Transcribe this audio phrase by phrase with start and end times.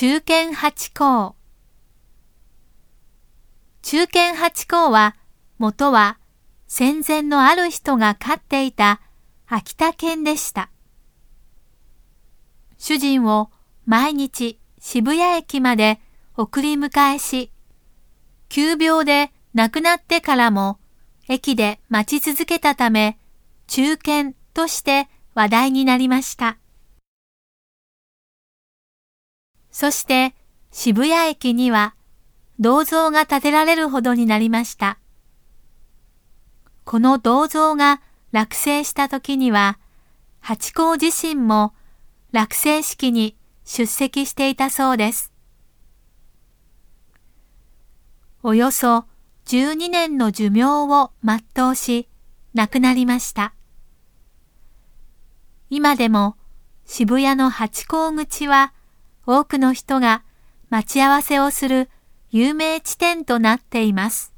[0.00, 1.34] 中堅八甲
[3.82, 5.14] 中堅八甲は
[5.58, 6.18] 元は
[6.66, 9.02] 戦前のある人が飼っていた
[9.46, 10.70] 秋田犬でした。
[12.78, 13.50] 主人を
[13.84, 16.00] 毎日渋谷駅まで
[16.34, 17.52] 送り迎えし、
[18.48, 20.78] 急病で亡くなってからも
[21.28, 23.18] 駅で待ち続けたため、
[23.66, 26.56] 中堅として話題になりました。
[29.72, 30.34] そして
[30.70, 31.94] 渋谷駅には
[32.58, 34.98] 銅像が建てられるほどになりました。
[36.84, 38.02] この銅像が
[38.32, 39.78] 落成した時には、
[40.40, 41.72] 八甲自身も
[42.32, 45.32] 落成式に出席していたそうです。
[48.42, 49.04] およそ
[49.46, 52.08] 12年の寿命を全うし、
[52.54, 53.54] 亡くなりました。
[55.70, 56.36] 今でも
[56.84, 58.72] 渋谷の八甲口は
[59.32, 60.24] 多くの人が
[60.70, 61.88] 待ち合わせをする
[62.30, 64.29] 有名地点となっています。